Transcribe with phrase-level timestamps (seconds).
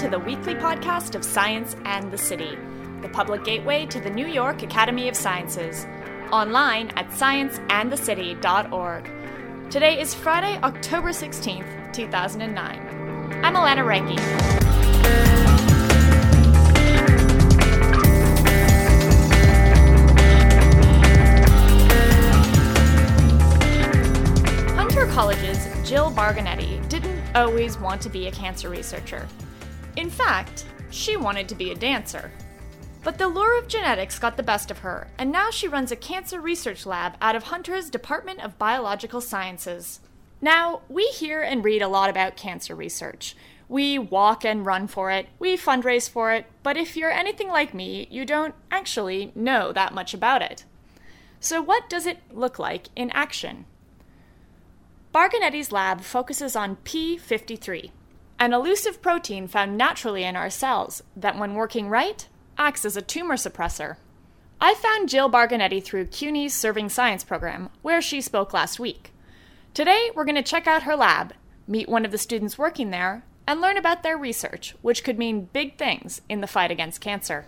[0.00, 2.56] to the weekly podcast of Science and the City,
[3.02, 5.84] the public gateway to the New York Academy of Sciences,
[6.32, 9.70] online at scienceandthecity.org.
[9.70, 13.44] Today is Friday, October 16th, 2009.
[13.44, 14.18] I'm Alana.
[24.76, 29.28] Hunter College's Jill Bargonetti didn't always want to be a cancer researcher.
[29.96, 32.30] In fact, she wanted to be a dancer.
[33.02, 35.96] But the lure of genetics got the best of her, and now she runs a
[35.96, 40.00] cancer research lab out of Hunter's Department of Biological Sciences.
[40.42, 43.34] Now, we hear and read a lot about cancer research.
[43.68, 47.72] We walk and run for it, we fundraise for it, but if you're anything like
[47.72, 50.64] me, you don't actually know that much about it.
[51.38, 53.64] So, what does it look like in action?
[55.14, 57.90] Bargonetti's lab focuses on P53,
[58.40, 63.02] an elusive protein found naturally in our cells that, when working right, acts as a
[63.02, 63.96] tumor suppressor.
[64.58, 69.12] I found Jill Bargonetti through CUNY's Serving Science program, where she spoke last week.
[69.74, 71.34] Today, we're going to check out her lab,
[71.68, 75.50] meet one of the students working there, and learn about their research, which could mean
[75.52, 77.44] big things in the fight against cancer.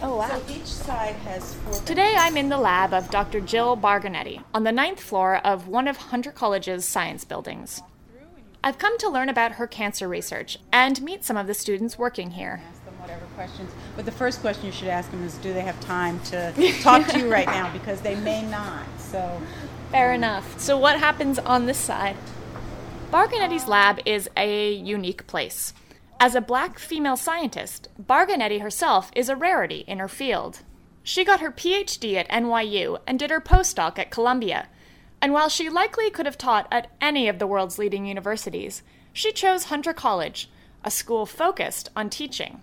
[0.00, 0.28] Oh, wow.
[0.28, 1.74] So each side has four.
[1.82, 3.40] Today I'm in the lab of Dr.
[3.40, 7.82] Jill Bargonetti on the ninth floor of one of Hunter College's science buildings.
[8.64, 12.30] I've come to learn about her cancer research and meet some of the students working
[12.30, 12.62] here.
[12.66, 13.70] Ask them whatever questions.
[13.94, 17.06] But the first question you should ask them is, do they have time to talk
[17.08, 17.70] to you right now?
[17.74, 18.84] Because they may not.
[18.98, 19.38] So
[19.90, 20.58] Fair enough.
[20.58, 22.16] So, what happens on this side?
[23.12, 25.74] Bargonetti's lab is a unique place.
[26.18, 30.62] As a black female scientist, Bargonetti herself is a rarity in her field.
[31.02, 34.68] She got her PhD at NYU and did her postdoc at Columbia.
[35.24, 39.32] And while she likely could have taught at any of the world's leading universities, she
[39.32, 40.50] chose Hunter College,
[40.84, 42.60] a school focused on teaching.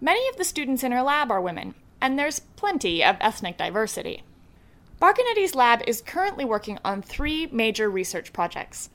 [0.00, 4.22] Many of the students in her lab are women, and there's plenty of ethnic diversity.
[5.02, 8.88] Bargonetti's lab is currently working on three major research projects,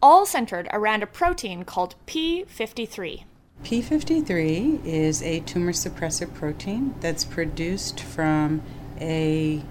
[0.00, 3.24] all centered around a protein called P53.
[3.64, 8.62] P53 is a tumor suppressor protein that's produced from
[8.98, 9.62] a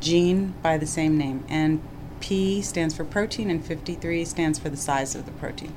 [0.00, 1.44] gene by the same name.
[1.48, 1.80] And
[2.22, 5.74] P stands for protein, and 53 stands for the size of the protein.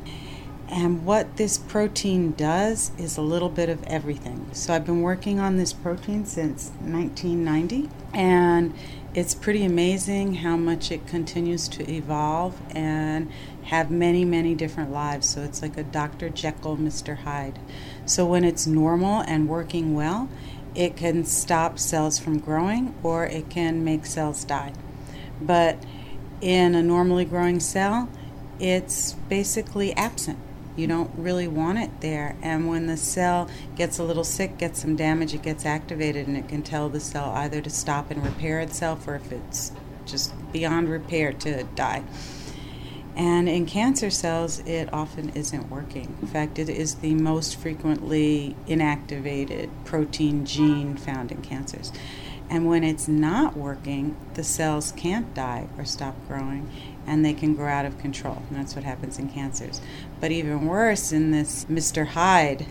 [0.69, 4.47] And what this protein does is a little bit of everything.
[4.53, 8.73] So I've been working on this protein since 1990, and
[9.13, 13.31] it's pretty amazing how much it continues to evolve and
[13.63, 15.27] have many, many different lives.
[15.27, 16.29] So it's like a Dr.
[16.29, 17.17] Jekyll, Mr.
[17.17, 17.59] Hyde.
[18.06, 20.29] So when it's normal and working well,
[20.75, 24.73] it can stop cells from growing or it can make cells die.
[25.41, 25.77] But
[26.45, 28.07] in a normally growing cell,
[28.59, 30.38] it's basically absent.
[30.75, 32.35] You don't really want it there.
[32.44, 36.38] And when the cell gets a little sick, gets some damage, it gets activated and
[36.38, 39.72] it can tell the cell either to stop and repair itself or if it's
[40.06, 42.03] just beyond repair to die.
[43.16, 46.16] And in cancer cells, it often isn't working.
[46.22, 51.91] In fact, it is the most frequently inactivated protein gene found in cancers.
[52.50, 56.69] And when it's not working, the cells can't die or stop growing
[57.07, 58.44] and they can grow out of control.
[58.50, 59.81] And that's what happens in cancers.
[60.19, 62.07] But even worse, in this Mr.
[62.07, 62.66] Hyde,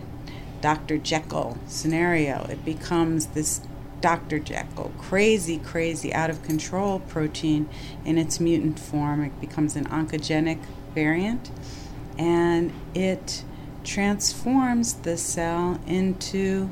[0.61, 0.97] Dr.
[0.97, 3.61] Jekyll scenario, it becomes this
[4.01, 4.39] Dr.
[4.39, 7.67] Jekyll, crazy, crazy, out of control protein
[8.03, 9.23] in its mutant form.
[9.23, 10.59] It becomes an oncogenic
[10.93, 11.49] variant
[12.17, 13.43] and it
[13.83, 16.69] transforms the cell into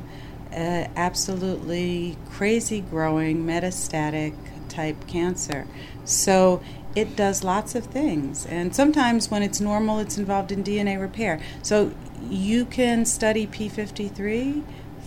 [0.53, 4.35] uh, absolutely crazy growing metastatic
[4.69, 5.67] type cancer.
[6.05, 6.61] So
[6.95, 8.45] it does lots of things.
[8.45, 11.39] And sometimes when it's normal, it's involved in DNA repair.
[11.61, 11.91] So
[12.29, 14.63] you can study P53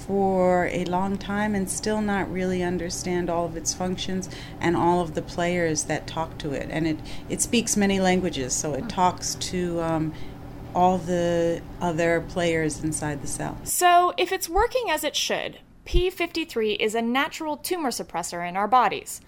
[0.07, 4.29] for a long time and still not really understand all of its functions
[4.61, 6.69] and all of the players that talk to it.
[6.71, 10.15] And it, it speaks many languages, so it talks to um,
[10.77, 13.57] all the other players inside the cell.
[13.65, 18.69] So, if it's working as it should, P53 is a natural tumor suppressor in our
[18.69, 19.23] bodies.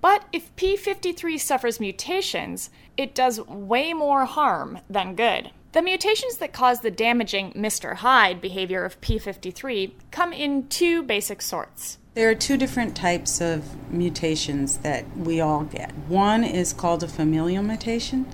[0.00, 5.52] But if P53 suffers mutations, it does way more harm than good.
[5.72, 7.94] The mutations that cause the damaging Mr.
[7.94, 11.98] Hyde behavior of P53 come in two basic sorts.
[12.14, 15.92] There are two different types of mutations that we all get.
[16.08, 18.24] One is called a familial mutation,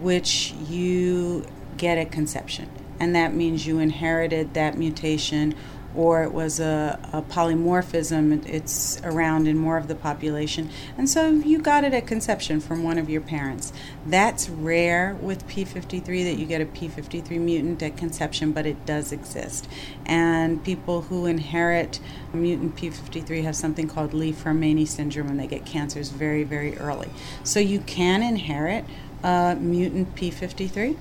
[0.00, 1.44] which you
[1.76, 5.54] get at conception, and that means you inherited that mutation
[5.96, 10.68] or it was a, a polymorphism, it's around in more of the population.
[10.98, 13.72] And so you got it at conception from one of your parents.
[14.04, 19.10] That's rare with P53 that you get a P53 mutant at conception, but it does
[19.10, 19.66] exist.
[20.04, 21.98] And people who inherit
[22.34, 27.08] mutant P53 have something called Li-Fraumeni syndrome and they get cancers very, very early.
[27.42, 28.84] So you can inherit
[29.22, 30.96] a mutant P53.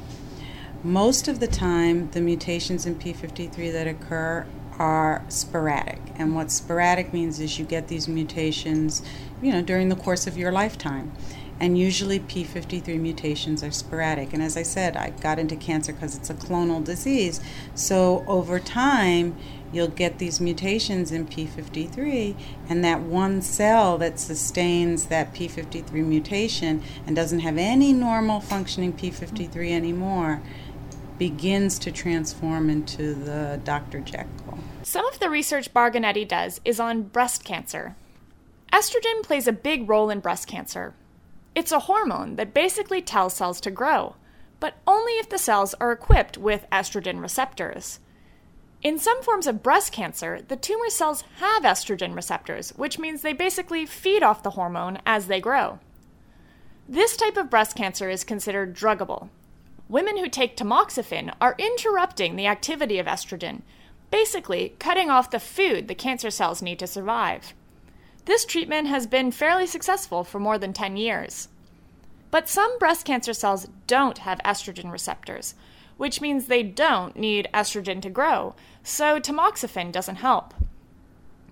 [0.83, 4.45] Most of the time, the mutations in P53 that occur
[4.77, 6.01] are sporadic.
[6.15, 9.01] And what sporadic means is you get these mutations,
[9.41, 11.11] you know, during the course of your lifetime.
[11.59, 14.33] And usually P53 mutations are sporadic.
[14.33, 17.39] And as I said, I got into cancer because it's a clonal disease.
[17.73, 19.37] So over time,
[19.71, 22.35] you'll get these mutations in P53,
[22.69, 28.93] and that one cell that sustains that P53 mutation and doesn't have any normal functioning
[28.93, 30.41] P53 anymore
[31.17, 33.99] begins to transform into the Dr.
[33.99, 34.59] Jekyll.
[34.83, 37.95] Some of the research Bargonetti does is on breast cancer.
[38.71, 40.93] Estrogen plays a big role in breast cancer.
[41.55, 44.15] It's a hormone that basically tells cells to grow,
[44.59, 47.99] but only if the cells are equipped with estrogen receptors.
[48.83, 53.33] In some forms of breast cancer, the tumor cells have estrogen receptors, which means they
[53.33, 55.79] basically feed off the hormone as they grow.
[56.87, 59.29] This type of breast cancer is considered druggable,
[59.87, 63.61] women who take tamoxifen are interrupting the activity of estrogen,
[64.11, 67.53] basically cutting off the food the cancer cells need to survive.
[68.25, 71.47] This treatment has been fairly successful for more than 10 years.
[72.31, 75.53] But some breast cancer cells don't have estrogen receptors,
[75.97, 80.53] which means they don't need estrogen to grow, so tamoxifen doesn't help.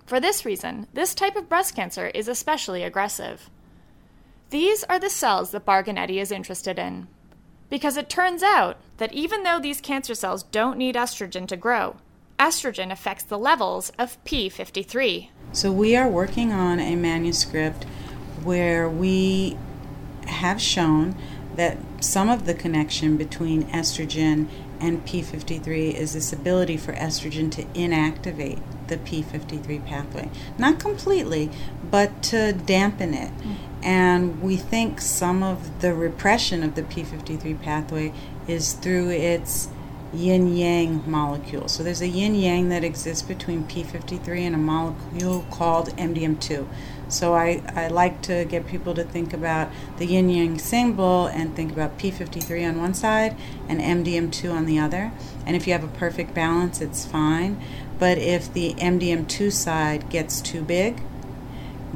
[0.04, 3.48] For this reason, this type of breast cancer is especially aggressive.
[4.50, 7.08] These are the cells that Bargonetti is interested in.
[7.70, 11.96] Because it turns out that even though these cancer cells don't need estrogen to grow,
[12.38, 15.28] estrogen affects the levels of P53.
[15.52, 17.84] So we are working on a manuscript
[18.42, 19.56] where we
[20.26, 21.16] have shown
[21.56, 24.48] that some of the connection between estrogen
[24.80, 30.30] and P53 is this ability for estrogen to inactivate the P53 pathway.
[30.58, 31.50] Not completely,
[31.90, 33.30] but to dampen it.
[33.30, 33.73] Mm-hmm.
[33.84, 38.14] And we think some of the repression of the P53 pathway
[38.48, 39.68] is through its
[40.14, 41.68] yin yang molecule.
[41.68, 46.66] So there's a yin yang that exists between P53 and a molecule called MDM2.
[47.08, 51.54] So I, I like to get people to think about the yin yang symbol and
[51.54, 53.36] think about P53 on one side
[53.68, 55.12] and MDM2 on the other.
[55.46, 57.60] And if you have a perfect balance, it's fine.
[57.98, 61.02] But if the MDM2 side gets too big,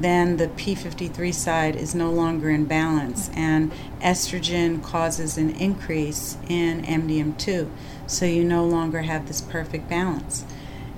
[0.02, 6.82] then the P53 side is no longer in balance, and estrogen causes an increase in
[6.82, 7.70] MDM2.
[8.06, 10.44] So you no longer have this perfect balance.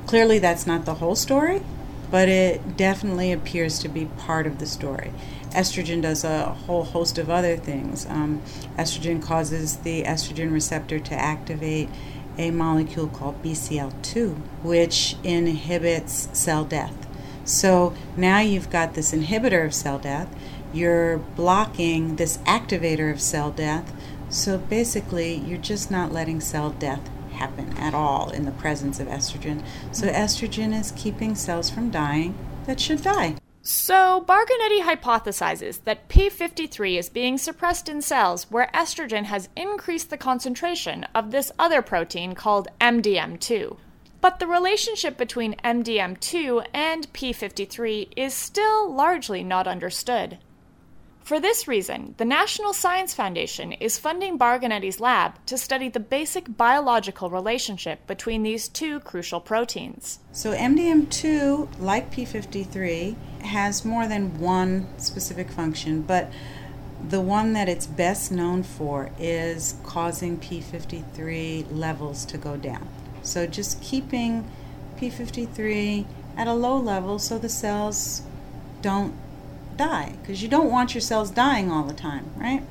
[0.07, 1.63] Clearly, that's not the whole story,
[2.11, 5.13] but it definitely appears to be part of the story.
[5.51, 8.07] Estrogen does a whole host of other things.
[8.07, 8.43] Um,
[8.77, 11.89] estrogen causes the estrogen receptor to activate
[12.39, 17.10] a molecule called BCL2, which inhibits cell death.
[17.51, 20.33] So now you've got this inhibitor of cell death,
[20.73, 23.93] you're blocking this activator of cell death.
[24.29, 29.09] So basically, you're just not letting cell death happen at all in the presence of
[29.09, 29.65] estrogen.
[29.91, 30.15] So mm-hmm.
[30.15, 33.35] estrogen is keeping cells from dying that should die.
[33.63, 40.17] So, Bargonetti hypothesizes that P53 is being suppressed in cells where estrogen has increased the
[40.17, 43.77] concentration of this other protein called MDM2.
[44.21, 50.39] But the relationship between MDM2 and P53 is still largely not understood.
[51.23, 56.57] For this reason, the National Science Foundation is funding Bargonetti's lab to study the basic
[56.57, 60.19] biological relationship between these two crucial proteins.
[60.33, 66.33] So, MDM2, like P53, has more than one specific function, but
[67.09, 72.89] the one that it's best known for is causing P53 levels to go down.
[73.23, 74.51] So just keeping
[74.99, 78.23] P53 at a low level so the cells
[78.83, 79.15] don't
[79.77, 82.63] die because you don't want your cells dying all the time, right?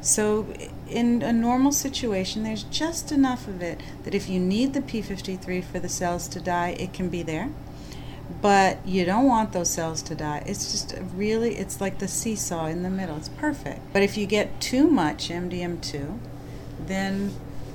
[0.00, 0.46] So
[0.88, 5.64] in a normal situation, there's just enough of it that if you need the P53
[5.64, 7.50] for the cells to die, it can be there.
[8.40, 10.42] But you don't want those cells to die.
[10.46, 13.16] It's just really, it's like the seesaw in the middle.
[13.16, 13.80] It's perfect.
[13.92, 16.18] But if you get too much MDM2,
[16.86, 17.34] then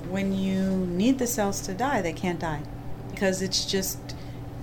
[0.09, 2.61] when you need the cells to die, they can't die
[3.11, 4.15] because it's just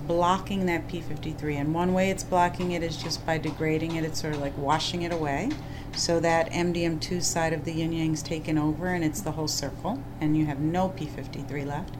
[0.07, 1.55] blocking that P53.
[1.55, 4.57] And one way it's blocking it is just by degrading it, it's sort of like
[4.57, 5.49] washing it away.
[5.95, 10.01] So that MDM2 side of the yin yang's taken over and it's the whole circle,
[10.19, 11.95] and you have no P53 left.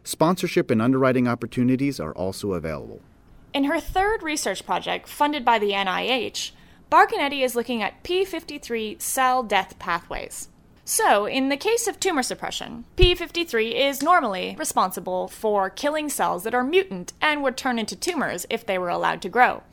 [0.04, 3.02] Sponsorship and underwriting opportunities are also available.
[3.54, 6.51] In her third research project funded by the NIH,
[6.92, 10.50] Bargonetti is looking at p53 cell death pathways.
[10.89, 16.56] So, in the case of tumor suppression, P53 is normally responsible for killing cells that
[16.56, 19.63] are mutant and would turn into tumors if they were allowed to grow.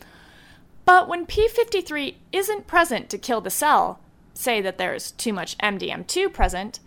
[0.84, 4.00] But when P53 isn't present to kill the cell,
[4.34, 6.80] say that there's too much MDM2 present,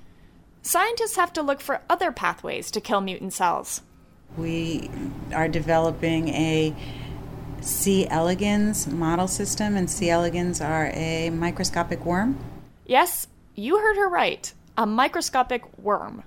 [0.61, 3.81] scientists have to look for other pathways to kill mutant cells.
[4.35, 4.89] We
[5.33, 6.75] are developing a
[7.61, 8.07] C.
[8.07, 10.09] elegans model system, and C.
[10.09, 12.37] elegans are a microscopic worm.
[12.85, 14.53] Yes, you heard her right.
[14.77, 16.23] A microscopic worm.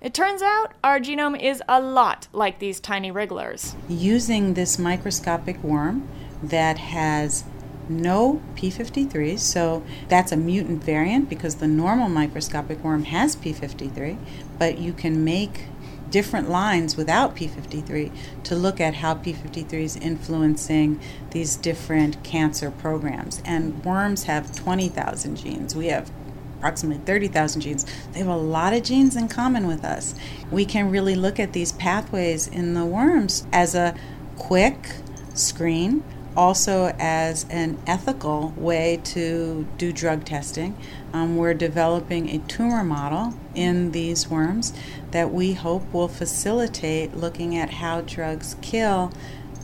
[0.00, 3.76] It turns out our genome is a lot like these tiny wrigglers.
[3.88, 6.08] Using this microscopic worm
[6.42, 7.44] that has
[7.88, 14.18] no P53, so that's a mutant variant because the normal microscopic worm has P53,
[14.58, 15.66] but you can make
[16.12, 18.12] different lines without P53
[18.44, 21.00] to look at how P53 is influencing
[21.30, 23.42] these different cancer programs.
[23.44, 25.74] And worms have 20,000 genes.
[25.74, 26.12] We have
[26.58, 27.84] approximately 30,000 genes.
[28.12, 30.14] They have a lot of genes in common with us.
[30.52, 33.96] We can really look at these pathways in the worms as a
[34.36, 34.94] quick
[35.34, 36.04] screen,
[36.36, 40.76] also as an ethical way to do drug testing.
[41.12, 44.72] Um, we're developing a tumor model in these worms
[45.10, 49.12] that we hope will facilitate looking at how drugs kill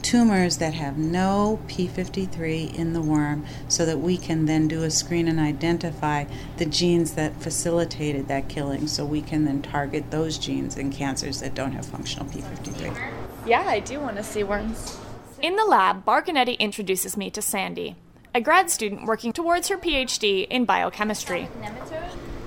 [0.03, 4.91] tumors that have no P53 in the worm so that we can then do a
[4.91, 6.25] screen and identify
[6.57, 11.41] the genes that facilitated that killing so we can then target those genes in cancers
[11.41, 13.13] that don't have functional P53.
[13.47, 14.99] Yeah, I do want to see worms.
[15.41, 17.95] In the lab, Bargonetti introduces me to Sandy,
[18.35, 21.49] a grad student working towards her PhD in biochemistry.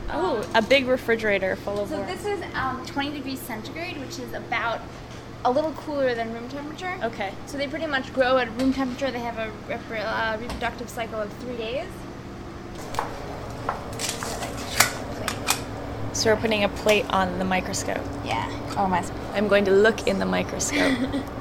[0.10, 2.22] Oh, a big refrigerator full of So worms.
[2.24, 4.82] this is um, 20 degrees centigrade, which is about
[5.46, 6.98] a little cooler than room temperature.
[7.02, 7.34] Okay.
[7.46, 9.10] So they pretty much grow at room temperature.
[9.10, 11.88] They have a rep- uh, reproductive cycle of three days.
[16.14, 18.04] So we're putting a plate on the microscope.
[18.26, 18.50] Yeah.
[18.78, 19.02] Oh my.
[19.34, 20.98] I'm going to look in the microscope.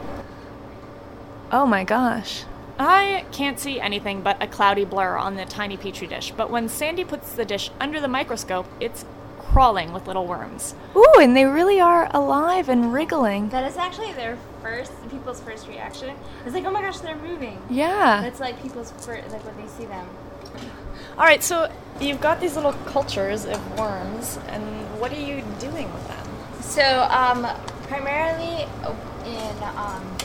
[1.52, 2.44] oh my gosh.
[2.78, 6.68] I can't see anything but a cloudy blur on the tiny petri dish, but when
[6.68, 9.04] Sandy puts the dish under the microscope, it's
[9.38, 10.74] crawling with little worms.
[10.96, 13.48] Ooh, and they really are alive and wriggling.
[13.50, 16.16] That is actually their first, people's first reaction.
[16.46, 17.60] It's like, oh my gosh, they're moving.
[17.68, 18.20] Yeah.
[18.22, 20.06] That's like people's first, like when they see them.
[21.18, 24.64] All right, so you've got these little cultures of worms, and
[25.00, 26.26] what are you doing with them?
[26.62, 27.46] So, um,
[27.88, 28.66] primarily
[29.26, 30.16] in um,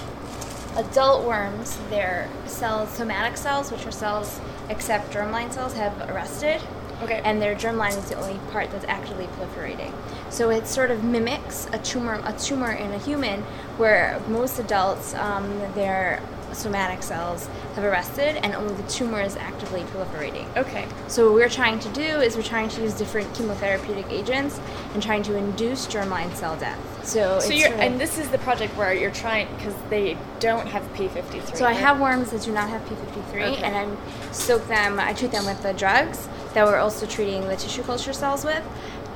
[0.76, 4.40] adult worms, their cells, somatic cells, which are cells
[4.70, 6.62] except germline cells, have arrested.
[7.02, 7.22] Okay.
[7.26, 9.94] And their germline is the only part that's actively proliferating.
[10.30, 13.42] So it sort of mimics a tumor, a tumor in a human,
[13.78, 16.22] where most adults, um, their
[16.56, 20.46] somatic cells have arrested, and only the tumor is actively proliferating.
[20.58, 20.88] Okay.
[21.08, 24.60] So what we're trying to do is we're trying to use different chemotherapeutic agents
[24.94, 26.80] and trying to induce germline cell death.
[27.06, 30.68] So, So it's you're, and this is the project where you're trying because they don't
[30.68, 31.56] have P53.
[31.56, 33.64] so I have worms that do not have P53, Okay.
[33.64, 35.00] and I soak them.
[35.00, 38.64] I treat them with the drugs that we're also treating the tissue culture cells with,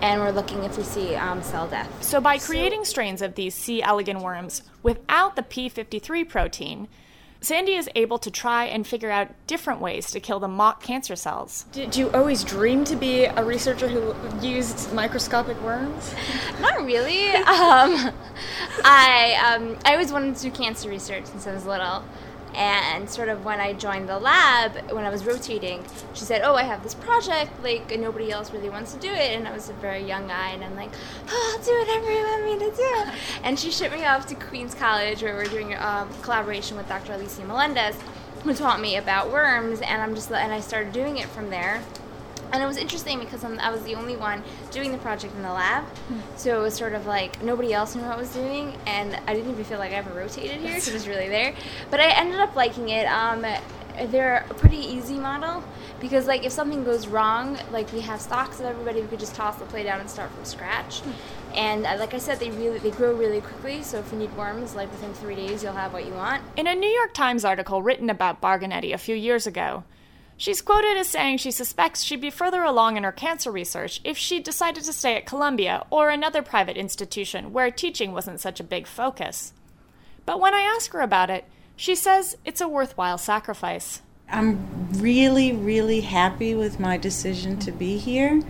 [0.01, 2.03] and we're looking if we see um, cell death.
[2.03, 3.81] So, by creating strains of these C.
[3.81, 6.87] elegans worms without the P53 protein,
[7.41, 11.15] Sandy is able to try and figure out different ways to kill the mock cancer
[11.15, 11.65] cells.
[11.71, 14.13] Did you always dream to be a researcher who
[14.45, 16.13] used microscopic worms?
[16.61, 17.29] Not really.
[17.29, 18.11] um,
[18.83, 22.03] I um, I always wanted to do cancer research since I was little.
[22.55, 26.55] And sort of when I joined the lab, when I was rotating, she said, "Oh,
[26.55, 27.51] I have this project.
[27.63, 30.49] Like nobody else really wants to do it." And I was a very young guy,
[30.49, 30.91] and I'm like,
[31.29, 33.03] "Oh, I'll do whatever you want me to do."
[33.43, 37.13] And she shipped me off to Queens College, where we're doing um, collaboration with Dr.
[37.13, 37.95] Alicia Melendez,
[38.43, 39.81] who taught me about worms.
[39.81, 41.81] And I'm just and I started doing it from there.
[42.51, 45.41] And it was interesting because I'm, I was the only one doing the project in
[45.43, 45.85] the lab.
[46.35, 49.33] So it was sort of like nobody else knew what I was doing, and I
[49.33, 51.53] didn't even feel like I ever rotated here because it was really there.
[51.91, 53.05] But I ended up liking it.
[53.05, 53.45] Um,
[54.07, 55.63] they're a pretty easy model
[55.99, 59.35] because like if something goes wrong, like we have stocks of everybody, we could just
[59.35, 61.01] toss the play down and start from scratch.
[61.53, 63.83] And uh, like I said, they really they grow really quickly.
[63.83, 66.43] So if you need worms, like within three days, you'll have what you want.
[66.55, 69.83] In a New York Times article written about Bargonetti a few years ago,
[70.39, 74.17] she's quoted as saying she suspects she'd be further along in her cancer research if
[74.17, 78.63] she'd decided to stay at Columbia or another private institution where teaching wasn't such a
[78.63, 79.53] big focus.
[80.25, 84.01] But when I ask her about it, she says it's a worthwhile sacrifice.
[84.31, 88.41] I'm really, really happy with my decision to be here.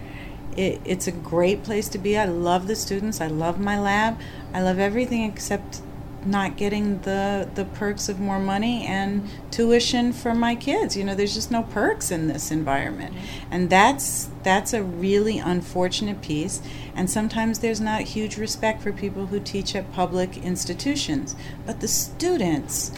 [0.56, 2.18] It, it's a great place to be.
[2.18, 3.20] I love the students.
[3.22, 4.20] I love my lab.
[4.54, 5.82] I love everything except
[6.26, 10.98] not getting the the perks of more money and tuition for my kids.
[10.98, 13.16] You know, there's just no perks in this environment.
[13.16, 13.48] Mm-hmm.
[13.52, 16.62] And that's that's a really unfortunate piece.
[16.96, 21.36] And sometimes there's not huge respect for people who teach at public institutions.
[21.66, 22.92] But the students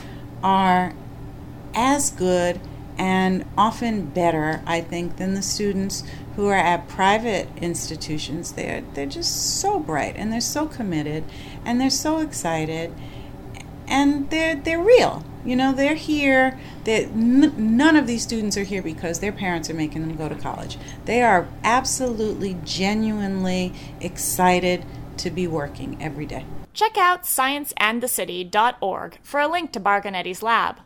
[0.44, 0.94] are
[1.74, 2.60] as good
[3.02, 6.04] and often better, I think, than the students
[6.36, 8.52] who are at private institutions.
[8.52, 11.24] They're they're just so bright and they're so committed
[11.66, 12.94] and they're so excited
[13.88, 15.26] and they're they're real.
[15.44, 16.60] You know, they're here.
[16.84, 20.30] That n- none of these students are here because their parents are making them go
[20.30, 20.78] to college.
[21.06, 24.86] They are absolutely, genuinely excited
[25.18, 26.46] to be working every day.
[26.74, 30.78] Check out scienceandthecity.org for a link to Bargonetti's lab.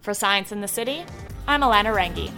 [0.00, 1.04] For Science in the City,
[1.50, 2.30] I'm Alana Rangi.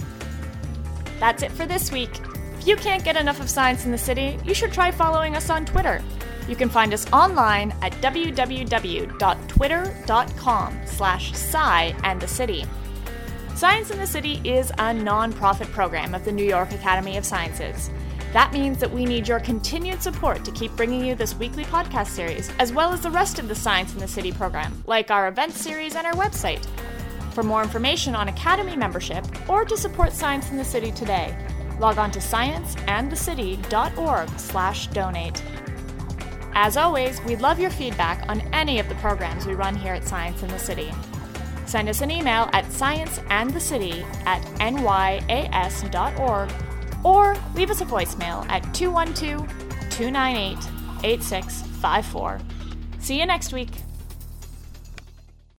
[1.21, 2.19] That's it for this week.
[2.55, 5.51] If you can't get enough of Science in the City, you should try following us
[5.51, 6.03] on Twitter.
[6.49, 12.65] You can find us online at www.twitter.com slash sci and the city.
[13.55, 17.91] Science in the City is a non-profit program of the New York Academy of Sciences.
[18.33, 22.07] That means that we need your continued support to keep bringing you this weekly podcast
[22.07, 25.29] series, as well as the rest of the Science in the City program, like our
[25.29, 26.67] event series and our website.
[27.33, 31.35] For more information on Academy membership or to support Science in the City today,
[31.81, 35.43] log on to scienceandthecity.org slash donate.
[36.55, 40.07] As always, we'd love your feedback on any of the programs we run here at
[40.07, 40.93] Science in the City.
[41.65, 46.53] Send us an email at scienceandthecity at nyas.org
[47.03, 49.49] or leave us a voicemail at 212
[49.91, 50.59] 298
[51.05, 52.41] 8654.
[53.01, 53.71] See you next week.